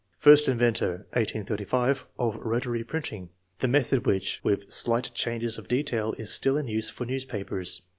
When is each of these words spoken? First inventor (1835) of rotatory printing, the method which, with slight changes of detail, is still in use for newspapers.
First 0.17 0.49
inventor 0.49 1.05
(1835) 1.13 2.07
of 2.17 2.35
rotatory 2.37 2.83
printing, 2.87 3.29
the 3.59 3.67
method 3.67 4.07
which, 4.07 4.41
with 4.43 4.71
slight 4.71 5.11
changes 5.13 5.59
of 5.59 5.67
detail, 5.67 6.15
is 6.17 6.33
still 6.33 6.57
in 6.57 6.67
use 6.67 6.89
for 6.89 7.05
newspapers. 7.05 7.83